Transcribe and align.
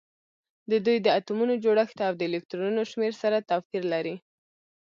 د 0.71 0.73
دوی 0.85 0.97
د 1.01 1.07
اتومونو 1.17 1.53
جوړښت 1.63 1.97
او 2.07 2.13
د 2.17 2.21
الکترونونو 2.29 2.81
شمیر 2.91 3.13
سره 3.21 3.45
توپیر 3.49 3.83
لري 3.93 4.15